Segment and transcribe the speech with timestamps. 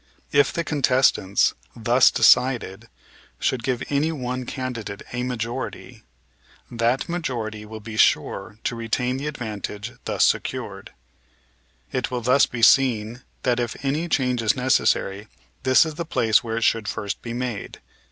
[0.31, 2.87] If the contests thus decided
[3.37, 6.01] should give any one candidate a majority,
[6.71, 10.89] that majority will be sure to retain the advantage thus secured.
[11.91, 15.27] It will thus be seen that if any change is necessary
[15.61, 17.79] this is the place where it should first be made.